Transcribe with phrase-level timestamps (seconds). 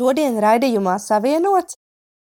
[0.00, 1.76] Šodien raidījumā savienots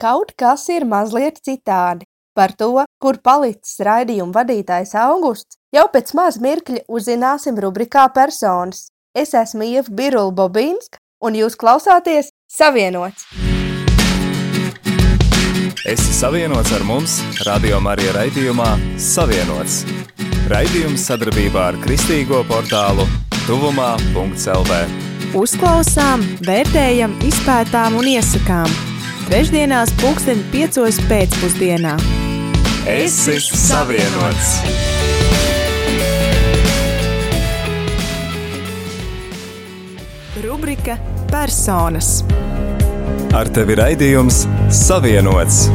[0.01, 2.07] kaut kas ir mazliet citādi.
[2.33, 8.87] Par to, kur palicis raidījuma vadītājs Augusts, jau pēc maz mirkļa uzzināsim rubrikā personas.
[9.13, 13.27] Es esmu Ieva Birula Bobīnska, un jūs klausāties Savienots.
[15.85, 19.83] Esi savienots ar mums, Radio Marija raidījumā Savienots.
[20.49, 23.05] Raidījums sadarbībā ar Kristīgo portālu
[23.45, 24.81] Tuvumā.CLV.
[25.37, 28.69] Uzklausām, vērtējam, izpētām un iesakām.
[29.27, 31.91] Trešdienās, pulksten piecos pēcpusdienā.
[32.89, 34.55] Esi savienots!
[40.41, 40.97] Rubrika
[41.29, 42.23] Personas.
[43.37, 45.67] Ar tevi raidījums Savienots.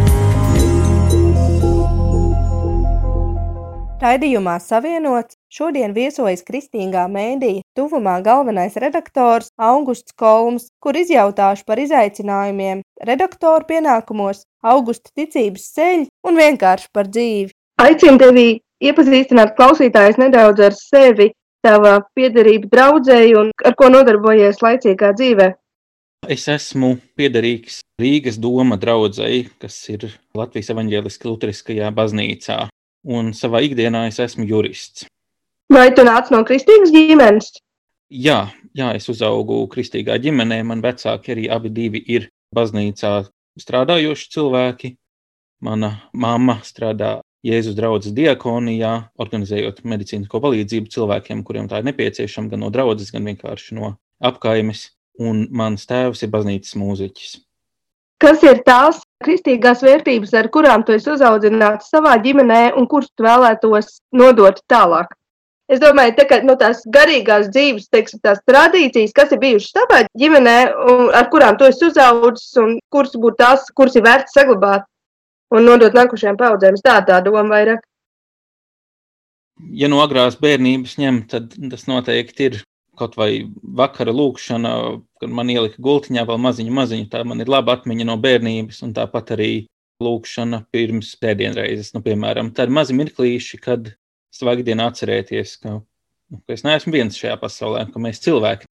[4.02, 12.82] Raidījumā Savienots šodien viesojas Kristīgā mēdīja tuvumā galvenais redaktors Augusts Kolms, kur izjautāšu par izaicinājumiem
[13.06, 17.54] redaktoru pienākumos, augusta ticības ceļu un vienkārši par dzīvi.
[17.84, 18.48] Aicinu tevi
[18.82, 21.30] iepazīstināt klausītājus nedaudz ar sevi,
[21.64, 25.54] tava piederība draudzēji un ar ko nodarbojies laicīgā dzīvē.
[26.30, 32.62] Es esmu piederīgs Rīgas doma draudzēji, kas ir Latvijas evaņģēliskajā luteriskajā baznīcā,
[33.04, 35.04] un savā ikdienā es esmu jurists.
[35.74, 37.48] Vai tu nāc no kristīgas ģimenes?
[38.14, 43.24] Jā, jā, es uzaugu kristīgā ģimenē, man vecāki arī abi divi ir baznīcā
[43.58, 44.90] strādājoši cilvēki.
[45.66, 52.62] Mana mamma strādā Jēzus draudzes diakonijā, organizējot medicīnisko palīdzību cilvēkiem, kuriem tā ir nepieciešama gan
[52.62, 54.92] no draudzes, gan vienkārši no apkaimes.
[55.18, 57.34] Un mans tēvs ir baznīcas mūziķis.
[58.22, 63.26] Kas ir tās kristīgās vērtības, ar kurām tu esi uzaudzināts savā ģimenē un kuras tu
[63.26, 65.10] vēlētos nodot tālāk?
[65.72, 70.02] Es domāju, tā, ka nu, tās garīgās dzīves, teiksim, tās tradīcijas, kas ir bijušas tavā
[70.20, 70.58] ģimenē,
[70.92, 74.84] un ar kurām tu esi uzaugusi, un kuras būtu tās, kuras ir vērts saglabāt
[75.54, 76.76] un nodot nākošajām paudzēm.
[76.84, 77.80] Tā tā doma vairāk.
[79.72, 82.60] Ja no agrās bērnības ņem, tad tas noteikti ir
[82.98, 83.46] kaut vai
[83.80, 84.72] vakara lūkšana,
[85.22, 87.08] kad man ielika gultiņā vēl maziņu, maziņu.
[87.10, 89.52] Tā man ir laba atmiņa no bērnības, un tāpat arī
[90.04, 91.94] lūkšana pirms pēdienreizes.
[91.94, 93.94] Nu, piemēram, tā ir mazi mirklīši, kad
[94.34, 95.78] svaigdienā atcerēties, ka,
[96.32, 98.68] nu, ka es neesmu viens šajā pasaulē, ka mēs cilvēki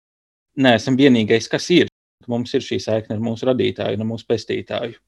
[0.64, 1.92] neesam vienīgais, kas ir.
[2.30, 5.00] Mums ir šī saikne ar mūsu radītāju, ar mūsu pestītāju.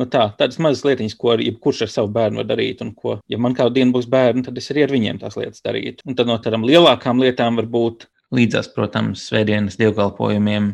[0.00, 3.38] Nu tā, tādas mazas lietiņas, ko jebkurš ar savu bērnu var darīt, un ko, ja
[3.38, 6.06] man kādu dienu būs bērni, tad es arī ar viņiem tās lietas darītu.
[6.08, 10.72] Un tad no tādām lielākām lietām var būt līdzās, protams, svētdienas dievkalpojumiem,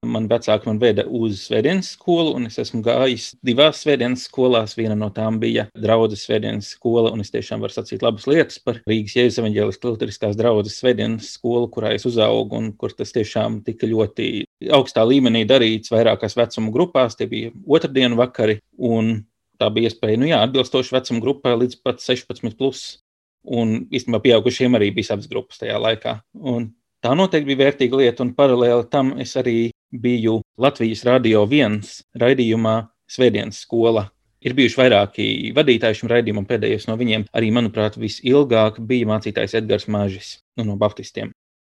[0.00, 4.72] Man vecāki man veda uz svētdienas skolu, un es esmu gājis divās svētdienas skolās.
[4.78, 8.78] Viena no tām bija draudzes svētdienas skola, un es tiešām varu sacīt labas lietas par
[8.88, 13.90] Rīgas Jēzus evaņģēliskās luteriskās draudzes svētdienas skolu, kurā es uzaugu, un kur tas tiešām tika
[13.90, 14.30] ļoti
[14.72, 17.18] augstā līmenī darīts vairākās vecuma grupās.
[17.18, 19.18] Tie bija otrdienu vakari, un
[19.60, 22.86] tā bija iespēja, nu jā, atbilstoši vecuma grupai līdz pat 16 plus.
[23.44, 26.16] Un īstenībā pieaugušiem arī bija savas grupas tajā laikā.
[26.40, 26.70] Un
[27.04, 29.58] tā noteikti bija vērtīga lieta, un paralēli tam es arī
[29.92, 31.82] biju Latvijas Rādio 1
[32.20, 32.76] raidījumā
[33.10, 34.08] Svētdienas skola.
[34.40, 35.24] Ir bijuši vairāki
[35.56, 40.78] vadītāji šim raidījumam, pēdējais no viņiem arī, manuprāt, visilgāk bija mācītājs Edgars Māžis nu, no
[40.80, 41.34] Baptistiem.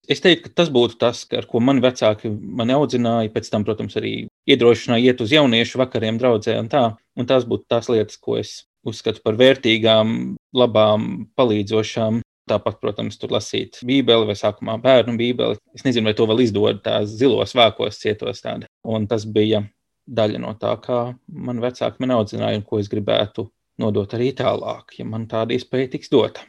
[0.09, 3.97] Es teiktu, ka tas būtu tas, ar ko mani vecāki mani audzināja, pēc tam, protams,
[4.01, 4.15] arī
[4.49, 6.85] iedrošināja iet uz jauniešu vakariem, draudzē un tā.
[7.17, 13.33] Un tās būtu tās lietas, ko es uzskatu par vērtīgām, labām, palīdzošām Tāpat, protams, tur
[13.33, 15.57] lasīt Bībeli vai sākumā bērnu Bībeli.
[15.73, 18.69] Es nezinu, vai to vēl izdod tās zilos vākos cietos tādi.
[18.85, 19.63] Un tas bija
[20.05, 23.47] daļa no tā, kā man vecāki man audzināja un ko es gribētu
[23.81, 26.45] nodot arī tālāk, ja man tāda iespēja tiks dota.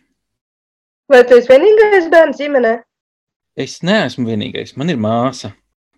[1.11, 2.73] Vai tu esi vienīgais bērns ģimenē?
[3.55, 4.75] Es neesmu vienīgais.
[4.75, 5.53] Man ir māsa.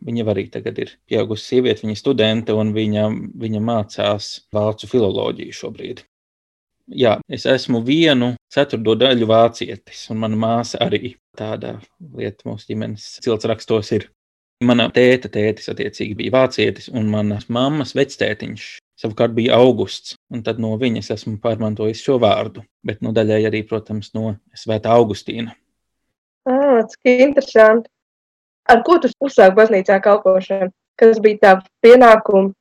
[0.06, 3.08] Viņa arī tagad ir pieaugusi sieviete, viņa studente un viņa,
[3.42, 6.04] viņa mācās vācu filoloģiju šobrīd.
[6.88, 11.78] Jā, es esmu vienu ceturto daļu vācietis, un mana māsa arī tāda
[12.16, 14.08] lieta mūsu ģimenes cilts rakstos ir.
[14.64, 20.62] Mana tēta tētis attiecīgi bija vācietis, un manas mammas vectētiņš savukārt bija augusts, un tad
[20.64, 25.54] no viņas esmu pārmantojis šo vārdu, bet no daļai arī, protams, no Svētā Augustīna.
[26.48, 27.92] Ah, cik interesanti.
[28.68, 30.72] Ar ko tu uzsāki baznīcā kalpošanu?
[30.98, 31.52] Kas bija tā
[31.86, 32.56] pienākuma?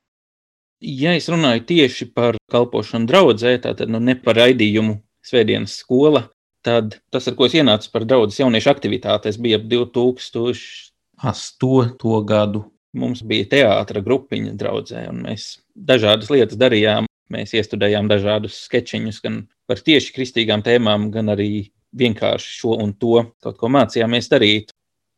[0.77, 6.29] Ja es runāju tieši par kalpošanu draudzē, tātad nu, ne par raidījumu Svētdienas skola,
[6.63, 12.23] tad tas, ar ko es ienācu par draudzes jauniešu aktivitātes, bija ap 2008.
[12.29, 12.63] gadu.
[12.97, 15.43] Mums bija teātra grupiņa draudzē, un mēs
[15.75, 17.03] dažādas lietas darījām.
[17.33, 19.35] Mēs iestudējām dažādus sketčiņus gan
[19.67, 21.51] par tieši kristīgām tēmām, gan arī
[21.97, 24.67] vienkārši šo un to kaut ko mācījāmies darīt.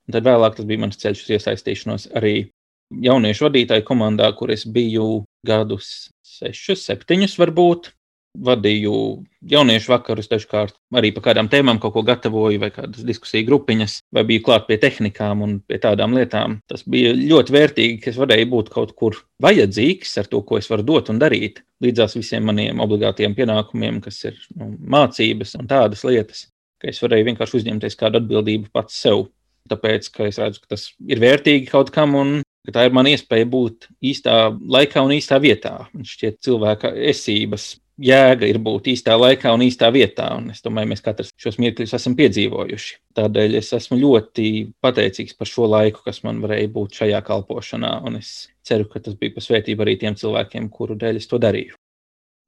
[0.08, 2.36] Un tad vēlāk tas bija mans ceļš uz iesaistīšanos arī
[2.90, 7.94] jauniešu vadītāju komandā, kur es biju gadus sešus, septiņus varbūt.
[8.40, 8.94] Vadīju
[9.50, 14.22] jauniešu vakarus, dažkārt arī par kādām tēmām kaut ko gatavoju, vai kādas diskusiju grupiņas, vai
[14.30, 16.60] biju klāt pie tehnikām un pie tādām lietām.
[16.70, 20.70] Tas bija ļoti vērtīgi, ka es varēju būt kaut kur vajadzīgs ar to, ko es
[20.70, 26.06] varu dot un darīt, līdzās visiem maniem obligātiem pienākumiem, kas ir nu, mācības un tādas
[26.06, 26.46] lietas,
[26.80, 29.26] ka es varēju vienkārši uzņemties kādu atbildību pats sev.
[29.70, 32.40] Tāpēc, ka es redzu, ka tas ir vērtīgi kaut kam un
[32.70, 35.76] ka tā ir mana iespēja būt īstā laikā un īstā vietā.
[35.94, 40.30] Man šķiet, cilvēka esības jēga ir būt īstā laikā un īstā vietā.
[40.38, 42.96] Un es domāju, mēs katrs šos mirkļus esam piedzīvojuši.
[43.20, 44.48] Tādēļ es esmu ļoti
[44.84, 47.98] pateicīgs par šo laiku, kas man varēja būt šajā kalpošanā.
[48.08, 51.76] Un es ceru, ka tas bija pasvētība arī tiem cilvēkiem, kuru dēļ es to darīju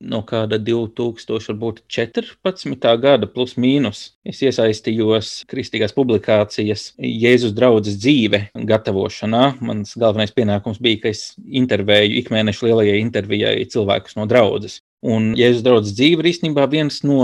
[0.01, 2.98] no kāda 2014.
[3.01, 4.00] gada plus mīnus.
[4.25, 9.44] Es iesaistījos kristīgās publikācijas Jēzus draudzes dzīve gatavošanā.
[9.62, 14.74] Mans galvenais pienākums bija, ka es intervēju ikmēneša lielajai intervijai cilvēkus no draudzes.
[15.01, 17.19] Un Jēzus draudzes dzīve ir īstenībā viens no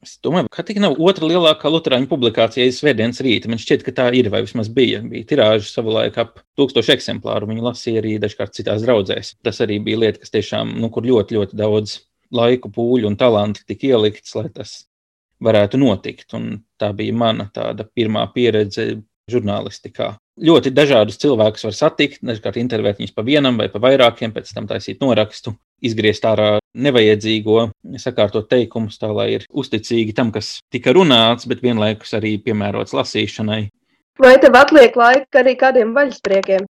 [0.00, 3.50] Es domāju, ka tā nav otra lielākā luterāņu publikācija Svētdienas rīta.
[3.52, 5.02] Man šķiet, ka tā ir, vai vismaz bija.
[5.04, 7.50] Bija tirāža savulaik ap tūkstošu eksemplāru.
[7.50, 9.34] Viņi lasīja arī dažkārt citās draudzēs.
[9.44, 11.98] Tas arī bija lieta, kas tiešām, nu, kur ļoti, ļoti daudz
[12.34, 14.80] laiku, pūļu un talanti tika ielikts, lai tas
[15.42, 16.34] varētu notikt.
[16.38, 19.00] Un tā bija mana tāda pirmā pieredze
[19.30, 20.14] žurnālistikā.
[20.40, 24.66] Ļoti dažādus cilvēkus var satikt, dažkārt intervēt viņus pa vienam vai pa vairākiem, pēc tam
[24.70, 25.52] taisīt norakstu,
[25.84, 27.68] izgriezt ārā nevajadzīgo,
[28.00, 33.62] sakārtot teikumus tā, lai ir uzticīgi tam, kas tika runāts, bet vienlaikus arī piemērots lasīšanai.
[34.20, 36.66] Vai tev atliek laika arī kādiem vaļaspriekiem?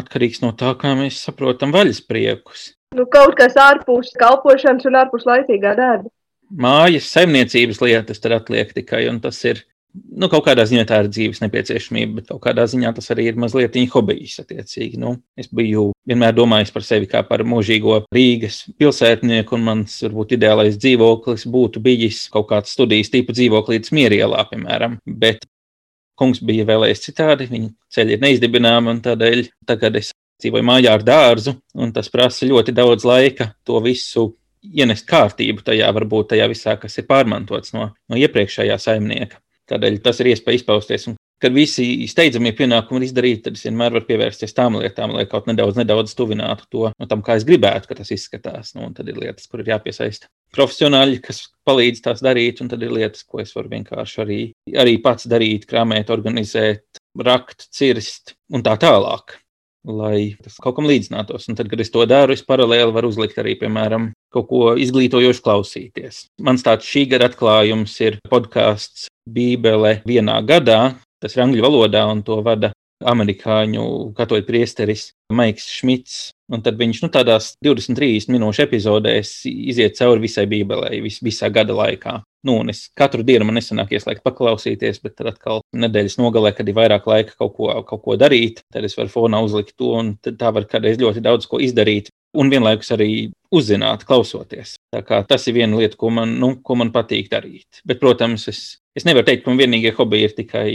[0.00, 5.74] Atkarīgs no tā, kā mēs saprotam vaļaspriekus nu, kaut kas ārpus kalpošanas un ārpus laicīgā
[5.78, 6.10] darba.
[6.50, 9.62] Mājas saimniecības lietas tad atliek tikai, un tas ir
[9.94, 13.38] nu, kaut kādā ziņā tā ir dzīves nepieciešamība, bet kaut kādā ziņā tas arī ir
[13.38, 14.40] mazliet hobijs.
[14.98, 20.34] Nu, es biju vienmēr domājis par sevi kā par mūžīgo Rīgas pilsētnieku, un mans varbūt
[20.38, 24.98] ideālais dzīvoklis būtu bijis kaut kāds studijas tipu dzīvoklītis Mierielā, piemēram.
[25.06, 25.46] Bet
[26.18, 30.10] kungs bija vēlējies citādi, viņa ceļi ir neizdibināmi, un tādēļ tagad es
[30.42, 34.30] dzīvoju mājā ar dārzu, un tas prasa ļoti daudz laika to visu
[34.62, 39.40] ienest kārtību tajā, varbūt tajā visā, kas ir pārmantots no, no iepriekšējā saimnieka.
[39.70, 41.06] Tādēļ tas ir iespēja izpausties.
[41.10, 45.24] Un, kad visi steidzamie pienākumi ir izdarīti, tad es vienmēr varu pievērsties tām lietām, lai
[45.30, 48.74] kaut nedaudz, nedaudz tuvinātu to no tam, kā es gribētu, ka tas izskatās.
[48.76, 52.92] Nu, tad ir lietas, kur ir jāpiesaista profesionāļi, kas palīdz tās darīt, un tad ir
[52.96, 54.40] lietas, ko es varu vienkārši arī,
[54.82, 59.38] arī pats darīt, krāmēt, organizēt, rakt, cirst un tā tālāk
[59.86, 61.48] lai tas kaut kam līdzinātos.
[61.48, 65.44] Un tad, kad es to daru, es paralēli varu uzlikt arī, piemēram, kaut ko izglītojošu
[65.46, 66.26] klausīties.
[66.42, 70.96] Mans tāds šī gada atklājums ir podkāsts Bībele vienā gadā.
[71.20, 76.30] Tas ir angļu valodā un to vada amerikāņu katoļu priesteris Maiks Šmits.
[76.50, 81.76] Un tad viņš nu, tādās 20-30 minūšu epizodēs iziet cauri visai Bībelē, vis, visā gada
[81.78, 82.16] laikā.
[82.46, 86.68] Nu, un es katru dienu man nesanāk ieslēgt paklausīties, bet tad atkal nedēļas nogalē, kad
[86.68, 90.14] ir vairāk laika kaut ko, kaut ko darīt, tad es varu fonā uzlikt to, un
[90.24, 92.10] tā var kādreiz ļoti daudz ko izdarīt.
[92.38, 93.10] Un vienlaikus arī
[93.54, 94.76] uzzināt, klausoties.
[94.94, 97.82] Tas ir viena lieta, ko man, nu, ko man patīk darīt.
[97.82, 98.60] Bet, protams, es,
[98.94, 100.68] es nevaru teikt, ka man vienīgie hobiji ir tikai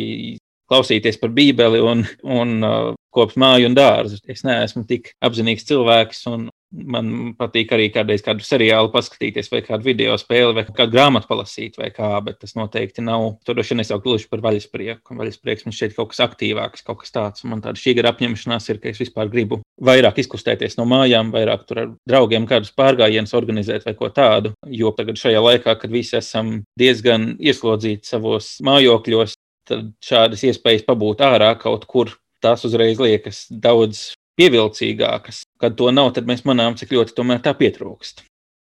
[0.72, 4.20] klausīties par Bībeli un, un uh, kopt māju un dārzu.
[4.28, 9.88] Es neesmu tik apzinīgs cilvēks, un man patīk arī kādreiz kādu seriālu paskatīties, vai kādu
[9.88, 13.38] video spēli, vai kādu grāmatu palasīt, vai kā, bet tas noteikti nav.
[13.48, 15.16] Tur droši vien nesaukt gluži par vaļasprieku.
[15.20, 17.46] Vaļasprieks man šķiet kaut kas aktīvāks, kaut kas tāds.
[17.48, 21.66] Man tāda šī gada apņemšanās ir, ka es vispār gribu vairāk izkustēties no mājām, vairāk
[21.70, 24.52] tur ar draugiem kādus pārgājienus organizēt vai ko tādu.
[24.68, 31.24] Jo tagad šajā laikā, kad visi esam diezgan ieslodzīti savos mājokļos, tad šādas iespējas pabūt
[31.26, 35.44] ārā kaut kur, tās uzreiz liekas daudz pievilcīgākas.
[35.62, 38.26] Kad to nav, tad mēs manām, cik ļoti tomēr tā pietrūkst.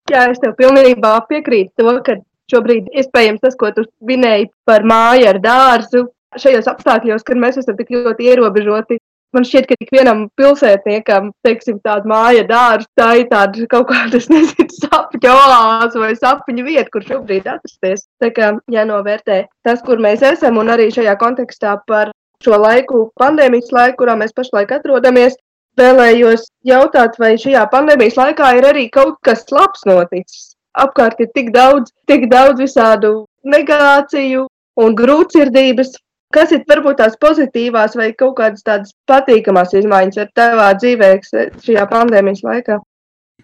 [0.09, 2.16] Jā, es tev pilnībā piekrītu to, ka
[2.49, 6.07] šobrīd iespējams tas, ko tu minēji par māju ar dārzu,
[6.38, 8.99] šajos apstākļos, kad mēs esam tik ļoti ierobežoti,
[9.37, 14.68] Man šķiet, ka ikvienam pilsētniekam, teiksim, tāda māja, dārza, tā ir tāda kaut kāda, nezinu,
[14.80, 18.06] sapņu oāze vai sapņu vieta, kur šobrīd atrasties.
[18.23, 23.68] Tā kā jānovērtē tas, kur mēs esam, un arī šajā kontekstā par šo laiku, pandēmijas
[23.75, 25.37] laiku, kurā mēs pašlaik atrodamies.
[25.78, 30.54] Vēlējos jautāt, vai šajā pandēmijas laikā ir arī kaut kas labs noticis.
[30.78, 34.49] Apkārt ir tik daudz, tik daudz visādu negāciju
[34.80, 35.99] un grūtsirdības,
[36.35, 41.85] Kas ir varbūt tās pozitīvās vai kaut kādas tādas patīkamās izmaiņas ar tevā dzīvē šajā
[41.88, 42.76] pandēmijas laikā?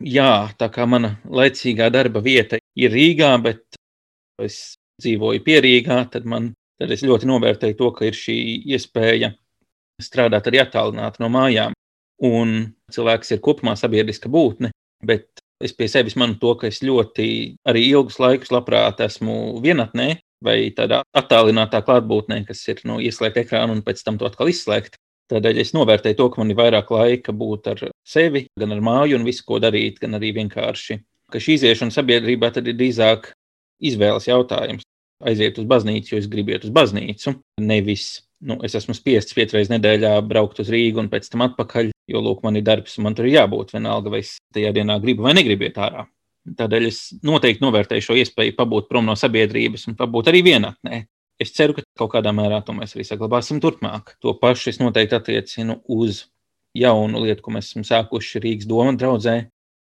[0.04, 3.78] Jā, tā kā mana laicīgā darba vieta ir Rīgā, bet
[4.42, 6.50] es dzīvoju pie Rīgā, tad, man,
[6.80, 8.36] tad es ļoti novērtēju to, ka ir šī
[8.74, 9.32] iespēja
[10.02, 11.72] strādāt arī attālināti no mājām.
[12.24, 12.50] un
[12.94, 14.70] cilvēks ir kopumā sabiedriska būtne,
[15.04, 17.26] bet es pie sevis manu to, ka es ļoti
[17.68, 20.14] arī ilgus laikus labprāt esmu vienatnē
[20.44, 24.98] vai tādā attālinātā klātbūtnē, kas ir nu, ieslēgt ekrānu un pēc tam to atkal izslēgt.
[25.32, 29.16] Tādēļ es novērtēju to, ka man ir vairāk laika būt ar sevi, gan ar māju
[29.16, 30.98] un visu, ko darīt, gan arī vienkārši.
[31.32, 33.30] Ka šī iziešana sabiedrībā tad ir drīzāk
[33.80, 34.84] izvēles jautājums.
[35.24, 37.38] Aiziet uz baznīcu, jo es gribu iet uz baznīcu.
[37.64, 38.08] Nevis,
[38.44, 42.44] nu, es esmu spiests piecreiz nedēļā braukt uz Rīgu un pēc tam atpakaļ, jo, lūk,
[42.44, 45.70] man ir darbs man tur ir jābūt vienalga, vai es tajā dienā gribu vai negribu
[45.70, 46.04] iet ārā.
[46.44, 51.04] Tādēļ es noteikti novērtēju šo iespēju pabūt prom no sabiedrības un pabūt arī vienatnē.
[51.40, 54.12] Es ceru, ka kaut kādā mērā to mēs arī saglabāsim turpmāk.
[54.22, 56.26] To pašu es noteikti attiecinu uz
[56.76, 59.38] jaunu lietu, ko mēs esam sākuši Rīgas doma draudzē,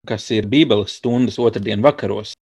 [0.07, 2.37] kas ir Bībeles stundas otrdien vakaros.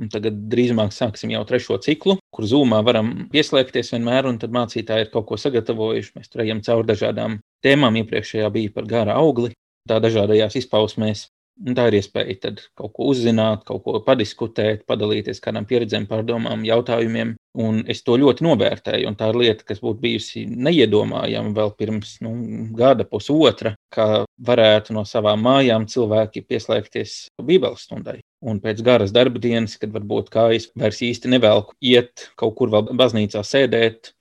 [0.00, 5.06] Un tagad drīzumāk sāksim jau trešo ciklu, kur zūmā varam pieslēgties vienmēr, un tad mācītāji
[5.06, 6.14] ir kaut ko sagatavojuši.
[6.16, 7.98] Mēs tur ejam cauri dažādām tēmām.
[8.00, 9.52] Iepriekšējā bija par gara augli,
[9.88, 11.26] tā dažādajās izpausmēs.
[11.60, 16.64] Un tā ir iespēja tad kaut ko uzzināt, kaut ko padiskutēt, padalīties kādām pieredzēm, pārdomām,
[16.66, 17.34] jautājumiem.
[17.62, 19.10] Un es to ļoti novērtēju.
[19.10, 22.32] Un tā ir lieta, kas būtu bijusi neiedomājama vēl pirms nu,
[22.78, 28.22] gada, pusotra, ka varētu no savām mājām cilvēki pieslēgties Bībeles stundai.
[28.42, 32.90] Un pēc garas darba dienas, kad varbūt kājas vairs īsti nevelku iet kaut kur vēl
[32.96, 34.14] baznīcā sēdēt,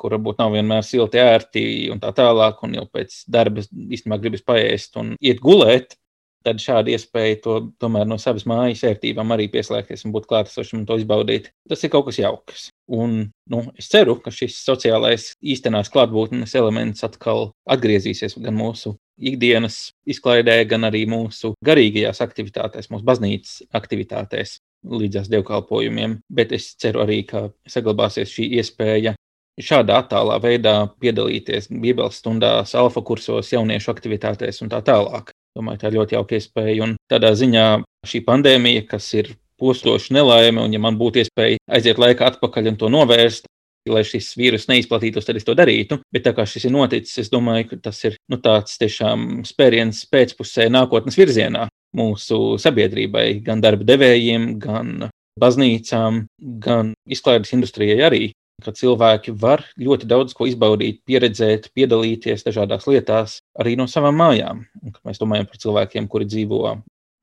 [0.00, 4.44] kur varbūt nav vienmēr silti, ērti un tā tālāk, un jau pēc darba īstenībā gribas
[4.46, 5.98] paēst un iet gulēt
[6.44, 10.86] tad šāda iespēja to tomēr no savas mājas vērtībām arī pieslēgties un būt klātesošam un
[10.88, 11.50] to izbaudīt.
[11.68, 12.68] Tas ir kaut kas jauks.
[12.92, 19.92] Un, nu, es ceru, ka šis sociālais īstenās klātbūtnes elements atkal atgriezīsies gan mūsu ikdienas
[20.08, 26.20] izklaidē, gan arī mūsu garīgajās aktivitātēs, mūsu baznīcas aktivitātēs līdzās dievkalpojumiem.
[26.28, 29.14] Bet es ceru arī, ka saglabāsies šī iespēja
[29.60, 35.32] šādā attālā veidā piedalīties Bībeles stundās, alfa kursos, jauniešu aktivitātēs un tā tālāk.
[35.58, 36.82] Domāju, tā ir ļoti jauka iespēja.
[36.86, 37.66] Un tādā ziņā
[38.08, 42.78] šī pandēmija, kas ir postoša nelaime, un ja man būtu iespēja aiziet laikā atpakaļ un
[42.80, 43.46] to novērst,
[43.90, 46.00] lai šis vīrus neizplatītos, tad es to darītu.
[46.14, 50.04] Bet tā kā šis ir noticis, es domāju, ka tas ir nu, tāds tiešām spēriens
[50.10, 51.66] pēcpusē nākotnes virzienā
[51.98, 56.24] mūsu sabiedrībai, gan darba devējiem, gan baznīcām,
[56.62, 58.24] gan izklaides industrijai arī
[58.64, 64.64] ka cilvēki var ļoti daudz ko izbaudīt, pieredzēt, piedalīties dažādās lietās arī no savām mājām.
[64.82, 66.76] Un, mēs domājam par cilvēkiem, kuri dzīvo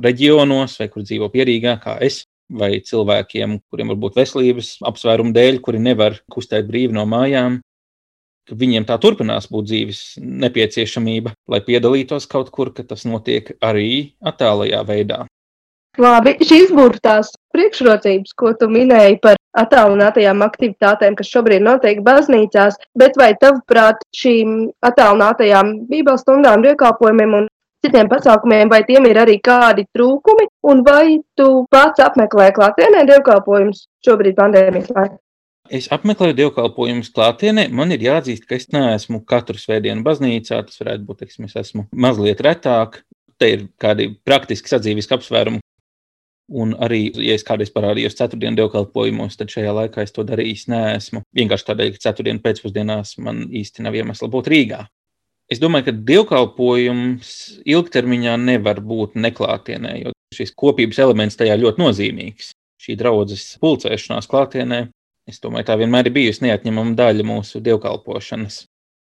[0.03, 5.81] reģionos vai kuri dzīvo pierīgā, kā es, vai cilvēkiem, kuriem varbūt veselības apsvērumu dēļ, kuri
[5.83, 7.59] nevar kustēt brīvi no mājām,
[8.49, 14.15] ka viņiem tā turpinās būt dzīves nepieciešamība, lai piedalītos kaut kur, ka tas notiek arī
[14.25, 15.25] attālajā veidā.
[15.99, 22.77] Labi, šīs būtu tās priekšrocības, ko tu minēji par attālinātajām aktivitātēm, kas šobrīd notiek baznīcās,
[22.97, 27.47] bet vai tavuprāt šīm attālinātajām bībeles stundām, dievkalpojumiem un
[27.85, 33.87] citiem pasākumiem, vai tiem ir arī kādi trūkumi, un vai tu pats apmeklē klātienē dievkalpojumus
[34.05, 35.17] šobrīd pandēmijas laikā?
[35.69, 37.67] Es apmeklēju dievkalpojumus klātienē.
[37.69, 40.63] Man ir jāatzīst, ka es neesmu katru svētdienu baznīcā.
[40.65, 43.03] Tas varētu būt, teiksim, es esmu mazliet retāk.
[43.39, 45.61] Te ir kādi praktiski sadzīviski apsvērumi,
[46.49, 51.21] Un arī, ja es kādreiz parādījos ceturtdienas dievkalpojumos, tad šajā laikā es to darījis neesmu.
[51.37, 54.79] Vienkārši tādēļ, ka ceturtdienas pēcpusdienās man īsti nav iemesla būt Rīgā.
[55.49, 57.29] Es domāju, ka dievkalpojums
[57.69, 62.51] ilgtermiņā nevar būt neklātienē, jo šis kopības elements tajā ļoti nozīmīgs.
[62.79, 64.83] Šī draudzes pulcēšanās klātienē,
[65.29, 68.63] es domāju, tā vienmēr ir bijusi neatņemama daļa mūsu dievkalpošanas.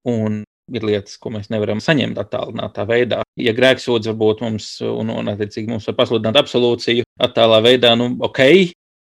[0.09, 3.21] Un ir lietas, ko mēs nevaram saņemt attālinātā veidā.
[3.39, 8.41] Ja grēksūdz varbūt mums, un, un attiecīgi mums var pasludināt absolūciju attālā veidā, nu, ok,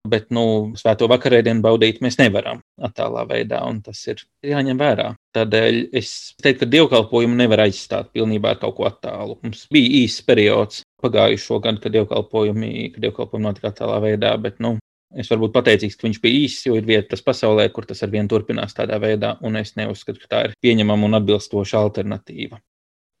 [0.09, 0.45] bet, nu,
[0.77, 5.09] svēto vakarēdienu baudīt mēs nevaram attālā veidā, un tas ir jāņem vērā.
[5.35, 6.11] Tādēļ es
[6.43, 9.39] teiktu, ka dievkalpojumu nevar aizstāt pilnībā ar kaut ko attālu.
[9.43, 14.75] Mums bija īsts periods pagājušo gadu, kad dievkalpojumi, kad dievkalpojumi notika attālā veidā, bet, nu,
[15.13, 18.11] Es varu būt pateicīgs, ka viņš bija īss, jo ir vietas pasaulē, kur tas ar
[18.11, 22.59] vienu turpinās tādā veidā, un es neuzskatu, ka tā ir pieņemama un atbilstoša alternatīva.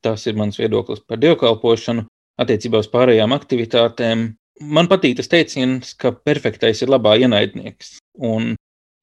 [0.03, 2.07] Tas ir mans viedoklis par dievkalpošanu.
[2.41, 4.25] Attiecībā uz pārējām aktivitātēm
[4.59, 7.97] man patīk tas teiciens, ka perfektais ir labā ienaidnieks.
[8.23, 8.53] Un,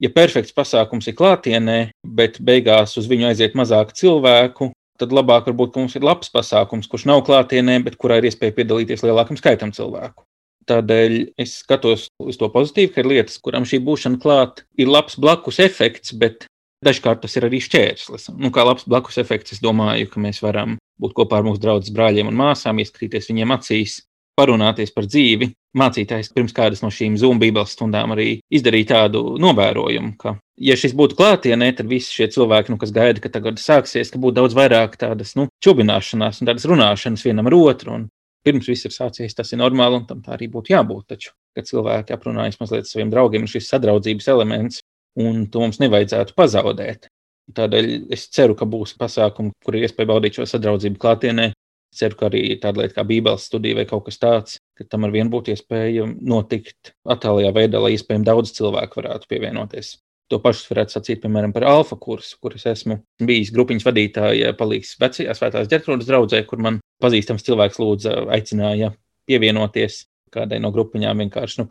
[0.02, 5.78] ja perfekts pasākums ir klātienē, bet beigās uz viņu aiziet mazāk cilvēku, tad labāk varbūt
[5.80, 10.24] mums ir labs pasākums, kurš nav klātienē, bet kurā ir iespēja piedalīties lielākam skaitam cilvēku.
[10.68, 15.18] Tādēļ es skatos uz to pozitīvi, ka ir lietas, kurām šī būšana klāt ir labs
[15.18, 16.46] blakus efekts, bet
[16.86, 18.30] dažkārt tas ir arī šķērslis.
[18.38, 21.96] Nu, kā labs blakus efekts, es domāju, ka mēs varam būt kopā ar mūsu draugiem,
[21.96, 24.00] brāļiem un māsām, ieskatīties viņiem acīs,
[24.38, 25.52] parunāties par dzīvi.
[25.78, 30.92] Mācītājs pirms kādas no šīm Zoom bībeles stundām arī izdarīja tādu novērojumu, ka, ja šis
[30.98, 34.56] būtu klātienē, tad visi šie cilvēki, nu, kas gaida, ka tagad sāksies, ka būtu daudz
[34.58, 37.96] vairāk tādas nu, čubināšanās un tādas runāšanas vienam ar otru.
[37.96, 38.04] Un
[38.46, 41.06] pirms viss ir sācies, tas ir normāli un tam tā arī būtu jābūt.
[41.14, 44.82] Taču, kad cilvēki aprunājas mazliet saviem draugiem, ir šis sadraudzības elements,
[45.20, 47.10] un to mums nevajadzētu pazaudēt.
[47.52, 51.50] Tādēļ es ceru, ka būs pasākumi, kur ir iespēja baudīt šo sadraudzību klātienē,
[51.92, 55.12] Ceru, ka arī tāda lieta kā Bībeles studija vai kaut kas tāds, ka tam ar
[55.12, 59.98] vienu būtu iespēja notikt attālajā veidā, lai iespējami daudz cilvēku varētu pievienoties.
[60.32, 64.94] To pašu varētu sacīt, piemēram, par alfa kursu, kur es esmu bijis grupiņas vadītāja, palīgs
[65.02, 68.94] vecajā svētās ģetrūdas draudzē, kur man pazīstams cilvēks lūdza, aicināja
[69.28, 71.68] pievienoties kādai no grupiņām, vienkārši nu,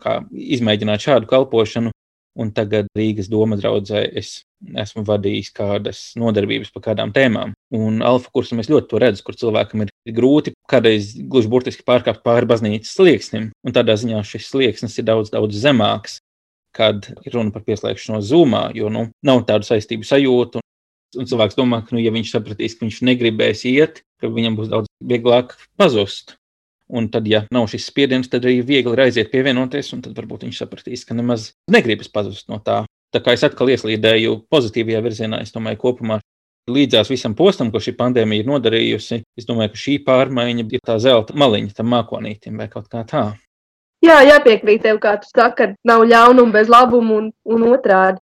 [0.59, 1.89] izmēģināt šādu kalpošanu.
[2.39, 4.45] Un tagad Rīgas doma draudzē es
[4.79, 7.51] esmu vadījis kādas nodarbības par kādām tēmām.
[7.75, 12.23] Un alfa kursam es ļoti to redzu, kur cilvēkam ir grūti kādreiz gluži burtiski pārkāpt
[12.23, 13.49] pāri baznīcas slieksnim.
[13.65, 16.21] Un tādā ziņā šis slieksnis ir daudz, daudz zemāks,
[16.75, 20.61] kad ir runa par pieslēgšanos zumā, jo nu, nav tādu saistību sajūtu.
[21.19, 24.69] Un cilvēks domā, ka, nu, ja viņš sapratīs, ka viņš negribēs iet, ka viņam būs
[24.71, 26.37] daudz vieglāk pazust.
[26.91, 30.45] Un tad, ja nav šis spiediens, tad arī viegli ir aiziet pievienoties, un tad varbūt
[30.47, 32.81] viņš sapratīs, ka nemaz negribas pazust no tā.
[33.11, 36.19] Tā kā es atkal ieslīdēju pozitīvajā virzienā, es domāju, kopumā
[36.71, 40.97] līdzās visam postam, ko šī pandēmija ir nodarījusi, es domāju, ka šī pārmaiņa ir tā
[41.03, 43.25] zelta maliņa tam mākonītim vai kaut kā tā.
[44.01, 48.17] Jā, jāpiekrīt tev, kā tu saki, ka nav ļaunuma bez labuma un, un otrādi.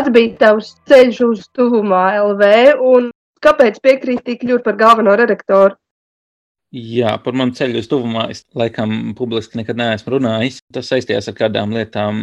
[0.00, 2.46] Kāds bija tavs ceļš uz tuvumā LV
[2.88, 3.08] un
[3.44, 5.74] kāpēc piekrīti kļūt par galveno redaktoru?
[6.72, 10.62] Jā, par manu ceļu uz tuvumā es laikam publiski nekad neesmu runājis.
[10.72, 12.22] Tas saistījās ar kādām lietām.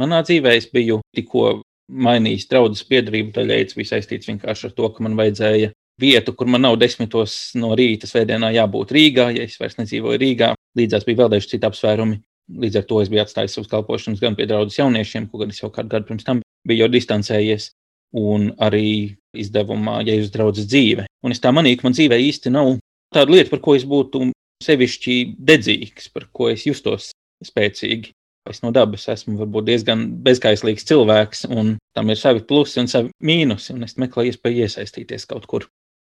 [0.00, 1.58] Manā dzīvē es biju tikko
[1.92, 6.48] mainījis draudzes piedarību, daļai tas bija saistīts vienkārši ar to, ka man vajadzēja vietu, kur
[6.48, 10.54] man nav desmitos no rīta svētdienā jābūt Rīgā, ja es vairs nedzīvoju Rīgā.
[10.80, 12.22] Līdzās bija vēl daži citi apsvērumi.
[12.50, 15.60] Līdz ar to es biju atstājis savus kalpošanas gan pie draudzes jauniešiem, ko gan es
[15.62, 17.70] jau kādu gadu pirms tam biju jau distancējies,
[18.16, 21.06] un arī izdevumā Jēzus draudzes dzīve.
[21.22, 22.72] Un es tā manīju, ka man dzīvē īsti nav
[23.14, 24.30] tāda lieta, par ko es būtu
[24.64, 27.10] sevišķi dedzīgs, par ko es justos
[27.44, 28.12] spēcīgi.
[28.48, 33.12] Es no dabas esmu varbūt diezgan bezkaislīgs cilvēks, un tam ir savi plusi un savi
[33.22, 35.66] mīnusi, un es meklēju iespēju iesaistīties kaut kur.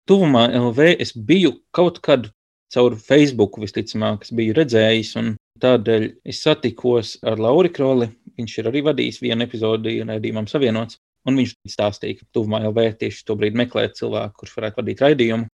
[0.09, 2.31] Tuvumā LV es biju kaut kad
[2.72, 8.11] caur Facebook, visticamāk, biju redzējis, un tādēļ es satikos ar Lauru Kroli.
[8.38, 10.98] Viņš ir arī vadījis vienu epizodi raidījumam Savienots,
[11.29, 15.51] un viņš stāstīja, ka tuvumā LV tieši to brīdi meklē cilvēku, kurš varētu vadīt raidījumu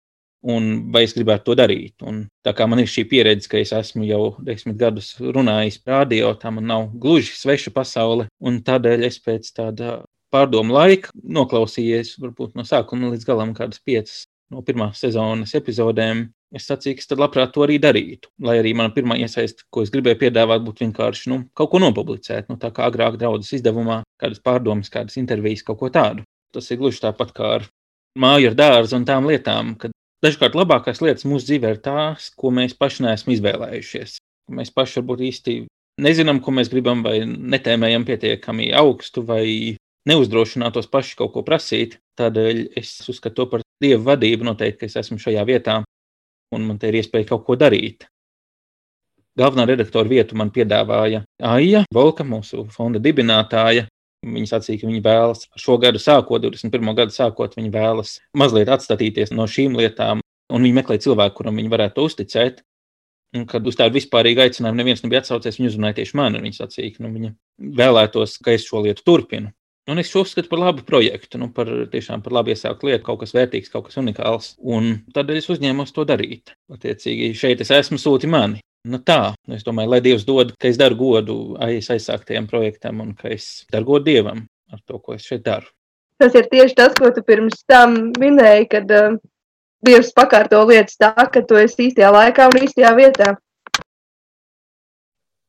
[0.48, 1.96] un vai es gribētu to darīt.
[2.06, 6.34] Un tā kā man ir šī pieredze, ka es esmu jau desmit gadus runājis radio,
[6.38, 10.00] tā man nav gluži sveša pasaule, un tādēļ es pēc tāda
[10.34, 16.28] pārdomu laika noklausījies varbūt no sākuma līdz galam kādas piecas no pirmās sezonas epizodēm.
[16.56, 18.32] Es sacīju, ka es labprāt to arī darītu.
[18.40, 22.48] Lai arī mana pirmā iesaiste, ko es gribēju piedāvāt, būtu vienkārši nu, kaut ko nopublicēt,
[22.48, 26.24] nu, tā kā agrāk draudzes izdevumā, kādas pārdomas, kādas intervijas, kaut ko tādu.
[26.56, 27.68] Tas ir gluži tāpat kā ar
[28.18, 29.76] māju ar dārzu un tām lietām,
[30.26, 34.16] Dažkārt labākās lietas mūsu dzīvē ir tās, ko mēs paši neesam izvēlējušies.
[34.58, 35.54] Mēs paši varbūt īsti
[36.02, 39.78] nezinām, ko mēs gribam, vai netēmējam pietiekami augstu, vai
[40.10, 42.00] neuzdrošinātos paši kaut ko prasīt.
[42.18, 45.78] Tādēļ es uzskatu par dievu vadību, noteikti, ka es esmu šajā vietā
[46.56, 48.08] un man te ir iespēja kaut ko darīt.
[49.38, 53.86] Galvenā redaktora vietu man piedāvāja Aija Volka, mūsu fonda dibinātāja,
[54.26, 56.94] Viņi sacīja, ka viņi vēlas šo gadu sākot, 21.
[56.98, 61.72] gadu sākot, viņi vēlas mazliet atstatīties no šīm lietām, un viņi meklē cilvēku, kuram viņi
[61.74, 62.64] varētu uzticēt.
[63.36, 66.42] Un, kad uz tādu vispārīgu aicinājumu neviens nebija atsaucies, viņi uzrunāja tieši mani.
[66.42, 67.32] Viņi sacīja, ka nu, viņi
[67.78, 69.52] vēlētos, ka es šo lietu turpinu.
[69.88, 73.32] Un es uzskatu par labu projektu, nu, par tiešām par labi iesāktu lietu, kaut kas
[73.36, 74.50] vērtīgs, kaut kas unikāls.
[74.60, 76.52] Un tādēļ es uzņēmos to darīt.
[76.74, 78.60] Attiecīgi, šeit es esmu sūti mani.
[78.88, 83.16] Nu tā, es domāju, lai Dievs dod, ka es daru godu aiz aizsāktajam projektam un
[83.16, 85.68] ka es daru godu Dievam ar to, ko es šeit daru.
[86.20, 89.18] Tas ir tieši tas, ko tu pirms tam minēji, kad uh,
[89.86, 93.36] Dievs pakārto lietas tā, ka tu esi īstajā laikā un īstajā vietā.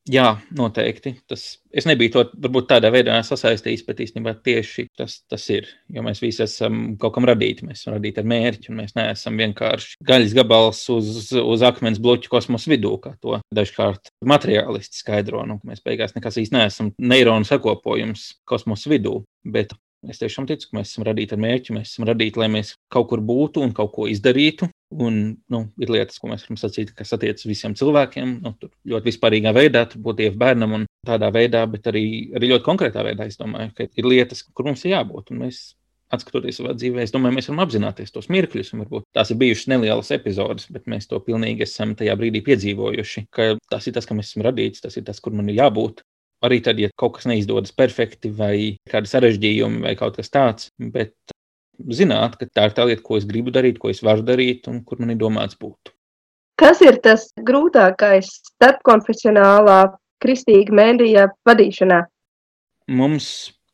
[0.09, 1.12] Jā, noteikti.
[1.29, 5.68] Tas, es nebiju to varbūt tādā veidā sasaistījis, bet īstenībā tieši tas, tas ir.
[5.92, 7.66] Jo mēs visi esam kaut kam radīti.
[7.68, 12.33] Mēs esam radīti ar mērķi, un mēs neesam vienkārši gaļas gabals uz, uz akmens bloķu
[12.33, 15.44] kosmosa vidū, kā to dažkārt materiālisti skaidro.
[15.49, 19.21] Nu, mēs beigās nekas īsti neesam neironu sakopojums kosmosa vidū.
[19.44, 21.75] Bet Es tiešām ticu, ka mēs esam radīti ar mērķi.
[21.75, 24.68] Mēs esam radīti, lai mēs kaut kur būtu un kaut ko izdarītu.
[24.88, 25.16] Un
[25.53, 28.38] nu, ir lietas, ko mēs varam sacīt, kas attiecas uz visiem cilvēkiem.
[28.44, 32.05] Nu, tur ļoti vispārīgā veidā, dievu bērnam un tādā veidā, bet arī,
[32.38, 33.27] arī ļoti konkrētā veidā.
[33.29, 35.35] Es domāju, ka ir lietas, kur mums ir jābūt.
[35.35, 35.61] Un mēs,
[36.14, 38.72] atskatoties savā dzīvē, es domāju, mēs varam apzināties tos mirkļus.
[38.81, 43.27] Varbūt tās ir bijušas nelielas epizodes, bet mēs to pilnīgi esam tajā brīdī piedzīvojuši.
[43.68, 46.01] Tas ir tas, kam mēs esam radīti, tas ir tas, kur man ir jābūt.
[46.48, 51.16] Arī tad, ja kaut kas neizdodas perfekti, vai kādi sarežģījumi, vai kaut kas tāds, bet
[51.87, 54.83] zināt, ka tā ir tā lieta, ko es gribu darīt, ko es varu darīt un
[54.85, 55.93] kur man ir domāts būt.
[56.59, 59.81] Kas ir tas grūtākais starpkonfesionālā
[60.23, 62.03] kristīga mēdīja vadīšanā?
[62.99, 63.29] Mums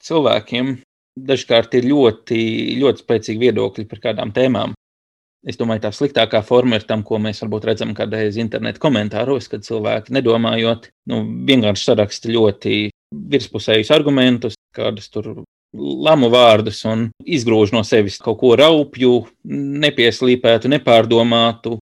[0.04, 0.76] cilvēkiem
[1.14, 2.40] dažkārt ir ļoti,
[2.82, 4.74] ļoti spēcīgi viedokļi par kādām tēmām.
[5.44, 9.64] Es domāju, tā sliktākā forma ir tam, ko mēs varbūt redzam kādreiz internetu komentāros, kad
[9.64, 12.78] cilvēki nedomājot, nu, vienkārši saraksta ļoti
[13.32, 19.24] virspusējus argumentus, kādus tur lamu vārdus un izgrūž no sevis kaut ko raupju,
[19.84, 21.78] nepieslīpētu, nepārdomātu.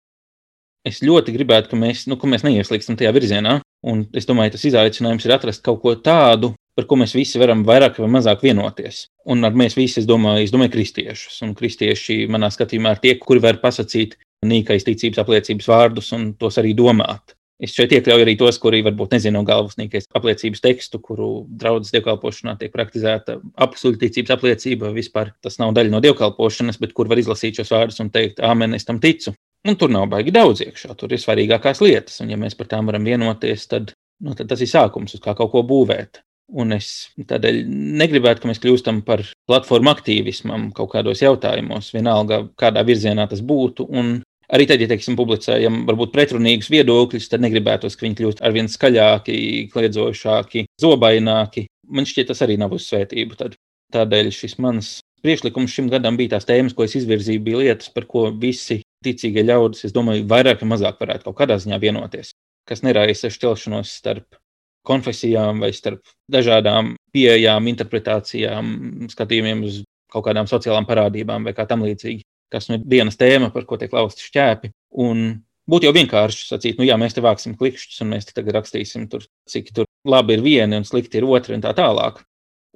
[0.86, 3.56] Es ļoti gribētu, ka mēs, nu, ka mēs neieslīgstam tajā virzienā,
[3.90, 7.64] un es domāju, tas izaicinājums ir atrast kaut ko tādu, par ko mēs visi varam
[7.66, 9.06] vairāk vai mazāk vienoties.
[9.26, 11.40] Un ar mēs visi, es domāju, es domāju kristiešus.
[11.46, 16.60] Un kristieši manā skatījumā ir tie, kuri var pasakīt nīkais ticības apliecības vārdus un tos
[16.60, 17.35] arī domāt.
[17.62, 22.72] Es šeit iekļauju arī tos, kuri varbūt nezina nīkais apliecības tekstu, kuru draudzes dievkalpošanā tiek
[22.74, 24.92] praktizēta apsolīticības apliecība.
[24.92, 28.76] Vispār tas nav daļa no dievkalpošanas, bet kur var izlasīt šos vārdus un teikt, āmen,
[28.76, 29.32] es tam ticu.
[29.66, 32.20] Un tur nav baigi daudz iekšā, tur ir svarīgākās lietas.
[32.20, 35.32] Un ja mēs par tām varam vienoties, tad, nu, tad tas ir sākums, uz kā
[35.38, 36.20] kaut ko būvēt.
[36.60, 37.64] Un es tādēļ
[37.98, 43.88] negribētu, ka mēs kļūstam par platformu aktīvismam kaut kādos jautājumos, vienalga kādā virzienā tas būtu.
[43.90, 44.20] Un
[44.52, 49.38] arī tad, ja teiksim, publicējam varbūt pretrunīgus viedokļus, tad negribētos, ka viņi kļūst arvien skaļāki,
[49.72, 51.66] kliedzošāki, zobaināki.
[51.86, 53.38] Man šķiet, tas arī nav uz svētību.
[53.38, 53.58] Tad.
[53.94, 58.06] Tādēļ šis mans priekšlikums šim gadam bija tās tēmas, ko es izvirzīju, bija lietas, par
[58.10, 62.32] ko visi ticīgie ļaudis, es domāju, vairāk vai mazāk varētu kaut kādā ziņā vienoties,
[62.68, 64.38] kas neraisa šķelšanos starp
[64.86, 68.72] konfesijām vai starp dažādām pieejām, interpretācijām,
[69.10, 69.82] skatījumiem uz
[70.12, 73.78] kaut kādām sociālām parādībām vai kā tam līdzīgi, kas nu ir dienas tēma, par ko
[73.80, 74.72] tiek lausti šķēpi.
[75.02, 75.26] Un
[75.70, 79.08] būtu jau vienkārši sacīt, nu jā, mēs te vāksim klikšķus un mēs te tagad rakstīsim,
[79.12, 82.22] tur, cik tur labi ir viena un slikti ir otra un tā tālāk.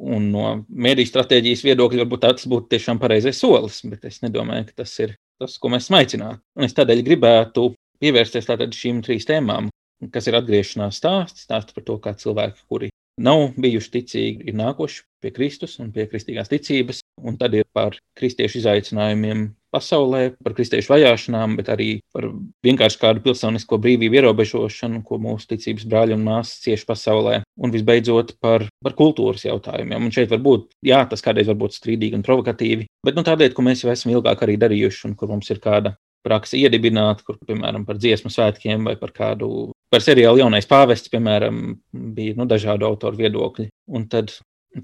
[0.00, 4.82] Un no mēdīņu stratēģijas viedokļa varbūt tas būtu tiešām pareizais solis, bet es nedomāju, ka
[4.82, 6.40] tas ir tas, ko mēs smaicinām.
[6.56, 7.66] Un es tādēļ gribētu
[8.00, 9.68] pievērsties šīm trīs tēmām,
[10.08, 12.88] kas ir atgriešanās stāsts, stāsts par to, kā cilvēki, kuri
[13.20, 17.96] nav bijuši ticīgi, ir nākuši pie Kristus un pie kristīgās ticības, un tad ir par
[18.18, 22.26] kristiešu izaicinājumiem pasaulē, par kristiešu vajāšanām, bet arī par
[22.66, 28.34] vienkārši kādu pilsonisko brīvību ierobežošanu, ko mūsu ticības brāļi un māsas cieši pasaulē, un visbeidzot
[28.42, 30.08] par, par kultūras jautājumiem.
[30.08, 33.38] Un šeit var būt, jā, tas kādreiz var būt strīdīgi un provokatīvi, bet nu, tā
[33.38, 35.94] lieta, ko mēs jau esam ilgāk arī darījuši, un kur mums ir kāda
[36.26, 41.78] praksa iedibināta, kur, piemēram, par dziesmu svētkiem vai par kādu, par seriālu jaunais pāvests, piemēram,
[42.16, 43.70] bija nu, dažādu autoru viedokļi.
[43.96, 44.34] Un tad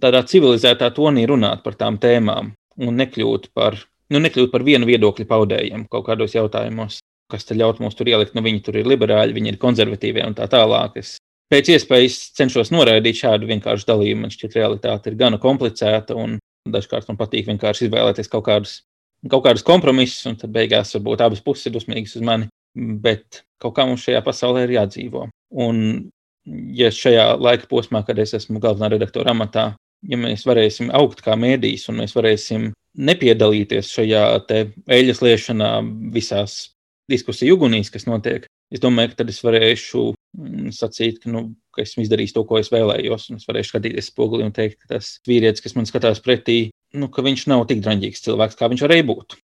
[0.02, 3.78] tādā civilizētā tonī runāt par tām tēmām un nekļūt par
[4.12, 7.00] nu, nekļūt par vienu viedokļu paudējiem kaut kādos jautājumos,
[7.32, 8.34] kas te ļaut mums tur ielikt.
[8.36, 10.98] Nu, viņi tur ir liberāļi, viņi ir konservatīvie un tā tālāk.
[11.02, 11.16] Es
[11.52, 14.26] pēc iespējas cenšos noraidīt šādu vienkāršu dalījumu.
[14.26, 16.38] Man šķiet, realitāte ir gana komplicēta un
[16.70, 18.80] dažkārt man patīk vienkārši izvēlēties kaut kādus,
[19.30, 22.50] kaut kādus kompromisus, un tad beigās varbūt abas puses ir dusmīgas uz mani.
[22.76, 25.28] Bet kaut kā mums šajā pasaulē ir jādzīvo.
[25.62, 25.78] Un,
[26.46, 29.66] ja šajā laika posmā, kad es esmu galvenā redaktora amatā,
[30.06, 35.70] ja mēs varēsim augt kā mēdījis un mēs varēsim nepiedalīties šajā eļļas liešanā
[36.14, 36.76] visās
[37.10, 41.84] diskusiju ugunīs, kas notiek, es domāju, ka tad es varēšu mm, sacīt, ka, nu, ka
[41.84, 43.28] esmu izdarījis to, ko es vēlējos.
[43.36, 47.24] Es varēšu skatīties spoguli un teikt, ka tas vīrietis, kas man skatās pretī, nu, ka
[47.26, 49.38] viņš nav tik draņģīgs cilvēks, kā viņš varēja būt.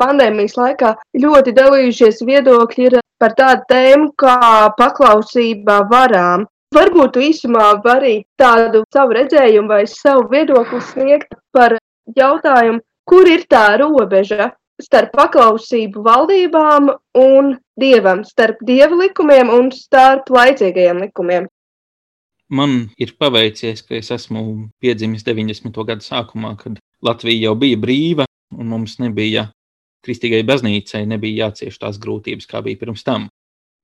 [0.00, 6.46] Pandēmijas laikā ļoti dalījušies viedokļi par tādu tēmu kā paklausība varām.
[6.74, 11.76] Varbūt īsumā arī tādu savu redzējumu vai savu viedokli sniegt par
[12.16, 20.30] jautājumu, kur ir tā robeža starp paklausību valdībām un dievam, starp dievu likumiem un starp
[20.32, 21.48] laicīgajiem likumiem.
[22.50, 25.74] Man ir paveicies, ka es esmu piedzimis 90.
[25.86, 29.50] gada sākumā, kad Latvija jau bija brīva un mums nebija
[30.04, 33.28] kristīgai baznīcai nebija jācieš tās grūtības, kā bija pirms tam.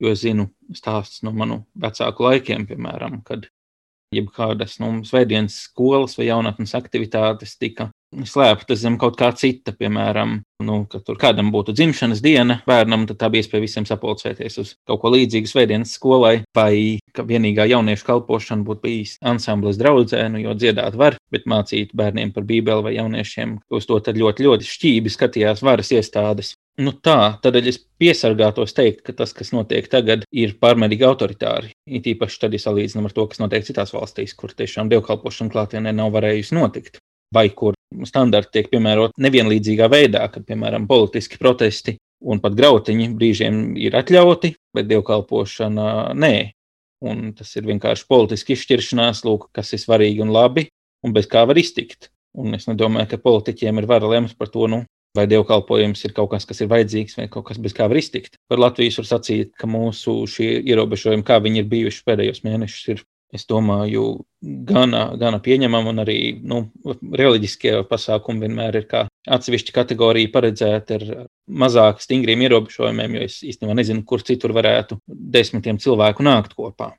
[0.03, 3.47] Jo es zinu stāstus no manu vecāku laikiem, piemēram, kad
[4.15, 10.77] jebkādas nu, svētdienas skolas vai jaunatnes aktivitātes tika slēpta zem kaut kā cita, piemēram, nu,
[10.91, 15.03] ka tur kādam būtu dzimšanas diena bērnam, tad tā bija iespēja visiem sapulcēties uz kaut
[15.03, 20.55] ko līdzīgu svētdienas skolai, vai ka vienīgā jauniešu kalpošana būtu bijis ansamblis draudzē, nu, jo
[20.57, 25.13] dziedāt var, bet mācīt bērniem par bībeli vai jauniešiem uz to tad ļoti, ļoti šķībi
[25.13, 26.55] skatījās varas iestādes.
[26.77, 31.73] Nu tā, tad es piesargātos teikt, ka tas, kas notiek tagad, ir pārmērīgi autoritāri.
[31.89, 35.97] It īpaši tad, ja salīdzinām ar to, kas notiek citās valstīs, kur tiešām dievkalpošana klātienē
[35.97, 37.01] nav varējusi notikt
[37.35, 37.76] vai kur
[38.09, 44.55] standarti tiek piemēroti nevienlīdzīgā veidā, kad, piemēram, politiski protesti un pat grautiņi brīžiem ir atļauti,
[44.77, 46.35] bet dievkalpošana nē.
[47.07, 50.67] Un tas ir vienkārši politiski izšķiršanās, lūk, kas ir svarīgi un labi,
[51.05, 52.11] un bez kā var iztikt.
[52.37, 54.83] Un es nedomāju, ka politiķiem ir vara lemt par to, nu,
[55.17, 58.37] vai dievkalpojums ir kaut kas, kas ir vajadzīgs, vai kaut kas, bez kā var iztikt.
[58.51, 63.05] Par Latvijas var sacīt, ka mūsu šie ierobežojumi, kā viņi ir bijuši pēdējos mēnešus, ir
[63.35, 64.05] es domāju,
[64.41, 71.07] gana, gana pieņemama, un arī nu, reliģiskie pasākumi vienmēr ir kā atsevišķa kategorija paredzēta ar
[71.47, 76.93] mazāk stingriem ierobežojumiem, jo es īstenībā nezinu, kur citur varētu desmitiem cilvēku nākt kopā.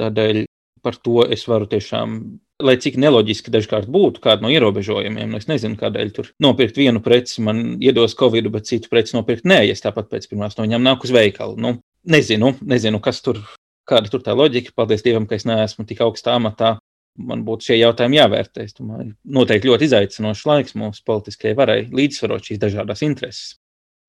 [0.00, 0.46] Tādēļ
[0.82, 2.16] par to es varu tiešām,
[2.62, 7.02] lai cik neloģiski dažkārt būtu kāda no ierobežojumiem, nu es nezinu, kādēļ tur nopirkt vienu
[7.04, 10.66] preci man iedos covid, bet citu preci nopirkt nē, ja es tāpat pēc pirmās no
[10.66, 11.58] viņām nāku uz veikalu.
[11.60, 11.76] Nu,
[12.08, 13.42] nezinu, nezinu, kas tur
[13.88, 14.74] kāda tur tā loģika.
[14.76, 16.76] Paldies Dievam, ka es neesmu tik augstā amatā.
[17.20, 18.64] Man būtu šie jautājumi jāvērtē.
[18.64, 23.58] Es domāju, noteikti ļoti izaicinošs laiks mūsu politiskajai varai līdzsvarot šīs dažādas intereses.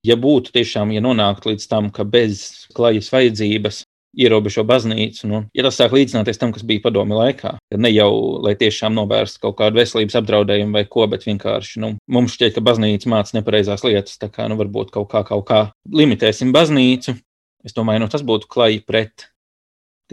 [0.07, 3.83] Ja būtu tiešām, ja nonāktu līdz tam, ka bez klajas vajadzības
[4.13, 8.11] ierobežo baznīcu, nu, ja tas sāk līdzināties tam, kas bija padomi laikā, tad ne jau,
[8.43, 12.65] lai tiešām novērstu kaut kādu veselības apdraudējumu vai ko, bet vienkārši nu, mums šķiet, ka
[12.67, 14.19] baznīca māca nepareizās lietas.
[14.21, 17.17] Tā kā nu, varbūt kaut kā, kaut kā limitēsim baznīcu.
[17.63, 19.31] Es domāju, nu, tas būtu klaji pret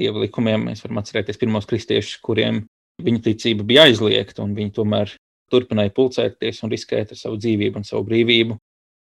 [0.01, 0.69] dieva likumiem.
[0.71, 2.65] Mēs varam atcerēties pirmos kristiešus, kuriem
[3.05, 5.15] viņu ticība bija aizliegta, un viņi tomēr
[5.51, 8.59] turpināja pulcēties un riskēt ar savu dzīvību un savu brīvību.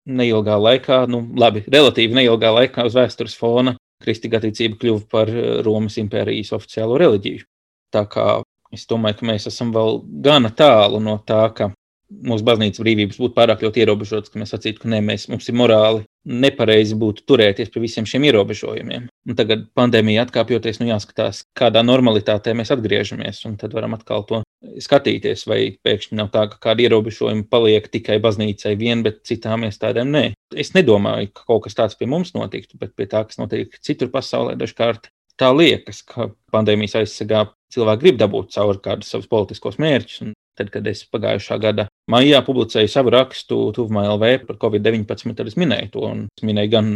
[0.06, 5.46] Neilgā laikā, nu, labi, relatīvi neilgā laikā uz vēstures fona kristīgā ticība kļuva par eh,
[5.66, 7.46] Romas impērijas oficiālo reliģiju.
[7.94, 8.26] Tā kā
[8.74, 11.70] Es domāju, ka mēs esam vēl gana tālu no tā, ka
[12.10, 15.58] mūsu baznīcas brīvības būtu pārāk ļoti ierobežotas, ka mēs sacītu, ka ne, mēs, mums ir
[15.58, 19.06] morāli nepareizi būtu turēties pie visiem šiem ierobežojumiem.
[19.06, 24.42] Un tagad pandēmija atkāpjoties, nu jāskatās, kādā normalitātē mēs atgriežamies, un tad varam atkal to
[24.82, 30.10] skatīties, vai pēkšņi nav tā, ka kādi ierobežojumi paliek tikai baznīcai vien, bet citām iestādēm
[30.12, 30.24] nē.
[30.56, 34.10] Es nedomāju, ka kaut kas tāds pie mums notiktu, bet pie tā, kas notiek citur
[34.14, 35.10] pasaulē, dažkārt
[35.40, 40.32] tā liekas, ka pandēmijas aizsargā cilvēki grib dabūt cauri kādus savus politiskos mērķus.
[40.56, 45.56] Tad, kad es pagājušā gada maijā publicēju savu rakstu Tuvumā LV par Covid-19, tad es
[45.58, 46.10] minēju to.
[46.38, 46.92] Es minēju gan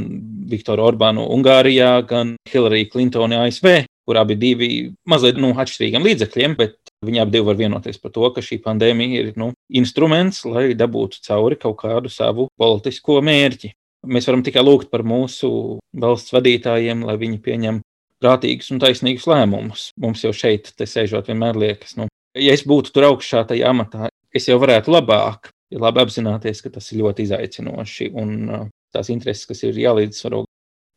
[0.51, 4.71] Viktoru Orbānu Ungārijā, gan Hillary Clintoni ASV, kur abi divi
[5.11, 9.37] mazliet nu, atšķirīgiem līdzekļiem, bet viņi abi var vienoties par to, ka šī pandēmija ir
[9.41, 13.75] nu, instruments, lai dabūtu cauri kaut kādu savu politisko mērķi.
[14.11, 17.83] Mēs varam tikai lūgt par mūsu valsts vadītājiem, lai viņi pieņem
[18.21, 19.91] prātīgus un taisnīgus lēmumus.
[20.01, 24.49] Mums jau šeit, sēžot, vienmēr liekas, nu, ja es būtu tur augšā tajā amatā, es
[24.49, 28.65] jau varētu labāk, ir labi apzināties, ka tas ir ļoti izaicinoši un uh,
[28.95, 30.45] tās intereses, kas ir jālīdzsvaro,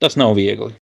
[0.02, 0.74] tas nav viegli.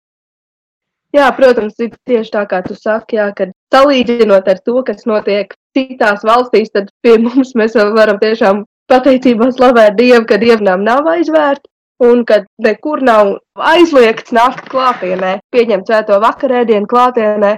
[1.11, 5.51] Jā, protams, ir tieši tā, kā tu saki, jā, kad salīdzinot ar to, kas notiek
[5.75, 11.67] citās valstīs, tad pie mums mēs varam tiešām pateicībā slavēt Dievu, ka dievnām nav aizvērta
[12.01, 13.35] un ka nekur nav
[13.73, 17.57] aizliegts nākt klātienē, pieņemt svēto vakarēdienu klātienē,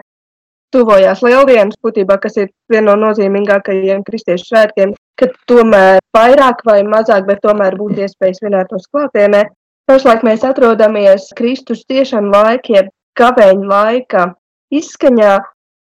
[0.74, 7.28] tuvojās lieldienas, būtībā, kas ir viena no nozīmīgākajiem kristiešu svētkiem, kad tomēr vairāk vai mazāk,
[7.30, 9.46] bet tomēr būtu iespējas svinētos klātienē.
[9.90, 14.28] Pašlaik mēs atrodamies Kristus tiešām laika, jeb gabeņa laika
[14.74, 15.34] izskaņā,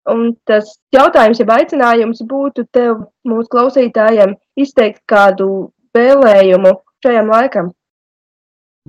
[0.09, 6.73] un tas jautājums, jeb aicinājums būtu tev, mūsu klausītājiem, izteikt kādu vēlējumu
[7.03, 7.73] šajam laikam.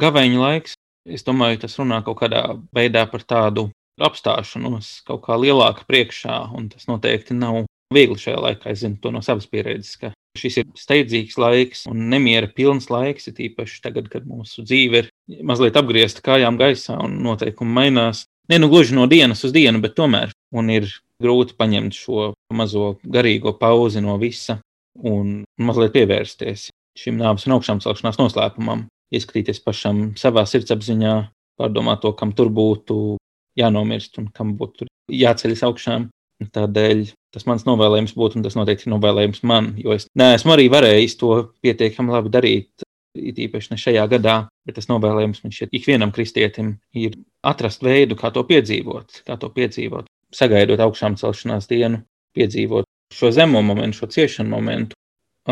[0.00, 0.78] Gaveņa laiks,
[1.10, 3.68] es domāju, tas runā kaut kādā veidā par tādu
[4.06, 8.72] apstāšanos kaut kā lielāka priekšā, un tas noteikti nav viegli šajā laikā.
[8.72, 13.28] Es zinu to no savas pieredzes, ka šis ir steidzīgs laiks un nemiera pilns laiks,
[13.30, 15.11] ir īpaši tagad, kad mūsu dzīve ir
[15.46, 18.24] mazliet apgriezta kājām gaisā un noteikumi mainās.
[18.51, 20.32] Ne nu gluži no dienas uz dienu, bet tomēr.
[20.51, 20.90] Ir
[21.22, 24.59] grūti paņemt šo mazo garīgo pauzi no visa
[25.07, 31.14] un mazliet pievērsties šim nāves un augšām celšanās noslēpumam, ieskatīties pašam savā sirdsapziņā,
[31.61, 33.16] pārdomāt to, kam tur būtu
[33.59, 36.09] jānomirst un kam būtu jāceļas augšām.
[36.40, 37.03] Tādēļ
[37.34, 41.18] tas mans novēlējums būtu, un tas noteikti ir novēlējums man, jo es neesmu arī varējis
[41.20, 42.86] to pietiekami labi darīt.
[43.18, 48.16] It īpaši ne šajā gadā, bet tas novēlējums man šķiet ikvienam kristietim ir atrast veidu,
[48.16, 52.05] kā to piedzīvot, kā to piedzīvot, sagaidot augšām celšanās dienu,
[52.38, 54.96] piedzīvot šo zemo momentu, šo ciešanu momentu,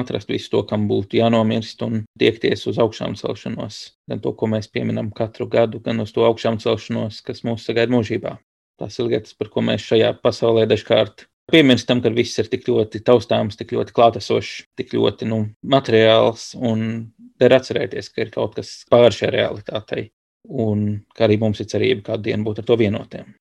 [0.01, 3.81] atrast visu to, kam būtu jānomirst un tiekties uz augšām celšanos.
[4.11, 7.95] Gan to, ko mēs pieminam katru gadu, gan uz to augšām celšanos, kas mūs sagaida
[7.95, 8.37] mūžībā.
[8.79, 13.03] Tās ir lietas, par ko mēs šajā pasaulē dažkārt piemirstam, ka viss ir tik ļoti
[13.07, 16.53] taustāms, tik ļoti klātesošs, tik ļoti nu, materiāls.
[16.59, 20.09] Un der atcerēties, ka ir kaut kas pāri šai realitātei.
[20.49, 23.35] Un kā arī mums ir cerība kādu dienu būt ar to vienotiem.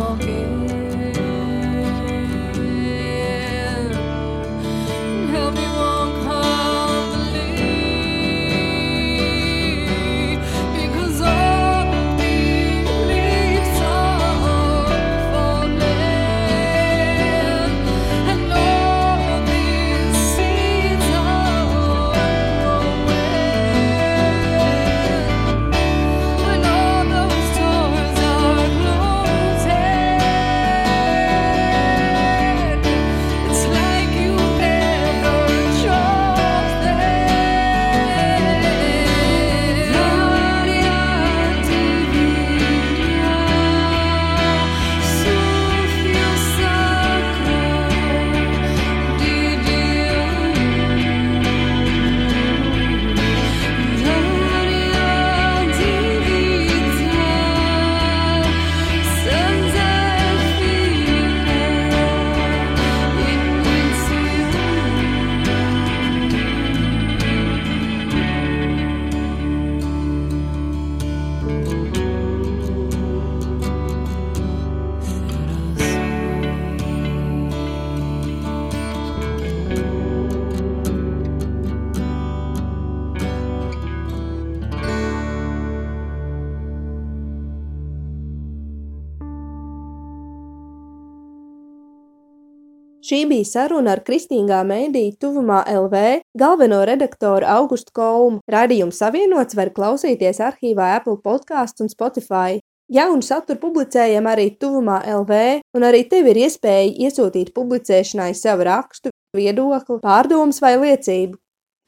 [0.00, 0.69] walking.
[93.10, 96.00] Šī bija saruna ar Kristīgā mēdīja tuvumā LV
[96.38, 98.38] galveno redaktoru Augustu Kolmu.
[98.54, 102.60] Radījums savienots var klausīties arhīvā Apple podkāsts un Spotify.
[102.86, 105.40] Jaunu saturu publicējam arī tuvumā LV,
[105.74, 111.34] un arī tev ir iespēja iesūtīt publicēšanai savu rakstu, viedokli, pārdomas vai liecību.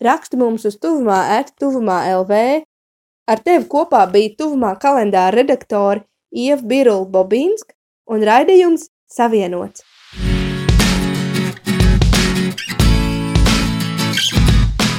[0.02, 2.42] Raksti mums uz tuvumā at tuvumā LV.
[3.30, 6.02] Ar tevi kopā bija tuvumā kalendāra redaktori
[6.34, 7.78] Ieva Birula Bobīnska
[8.10, 9.86] un raidījums Savienots.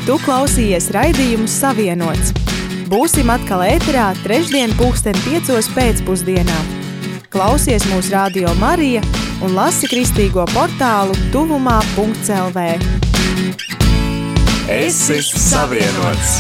[0.04, 2.34] Tu klausījies raidījumu Savienots.
[2.92, 6.58] Būsim atkal ēterā trešdien pulksten piecos pēcpusdienā.
[7.32, 9.00] Klausies mūsu radio Marija
[9.40, 12.68] un lasi kristīgo portālu tuvumā.lv.
[14.68, 16.38] Es esmu savienots!